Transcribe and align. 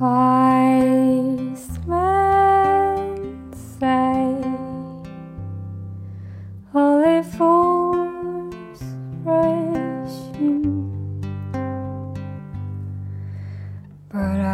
Say 0.00 0.06
only 6.74 7.22
fools 7.22 8.82
rush 9.22 10.18
in, 10.40 10.64
but 14.08 14.40
I 14.40 14.49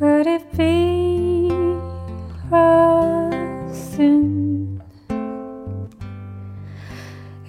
Would 0.00 0.26
it 0.26 0.56
be 0.56 1.50
a 2.52 3.68
sin 3.72 4.80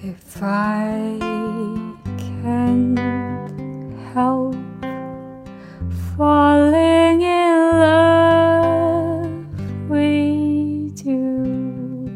if 0.02 0.42
I 0.42 1.16
can 2.18 2.96
help 4.12 4.56
falling 6.16 7.22
in 7.22 7.70
love 7.86 9.30
with 9.88 11.06
you? 11.06 12.10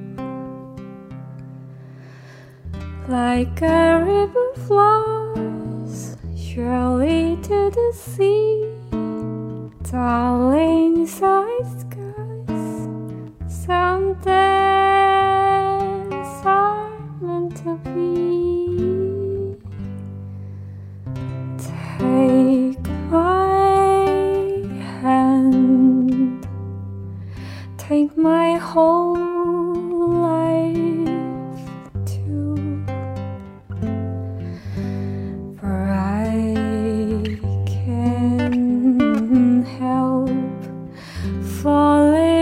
Like 3.08 3.62
a 3.62 4.02
river 4.04 4.54
flows 4.66 5.23
surely 6.54 7.36
to 7.42 7.68
the 7.74 7.92
sea, 7.92 8.64
darling 9.90 11.04
side 11.04 11.66
skies. 11.80 12.88
Some 13.48 14.14
days 14.22 14.34
are 16.44 16.96
meant 17.20 17.56
to 17.56 17.76
be. 17.92 19.56
Take 21.58 22.86
my 23.10 24.06
hand, 25.02 26.46
take 27.78 28.16
my 28.16 28.58
whole 28.58 29.33
falling. 41.64 42.33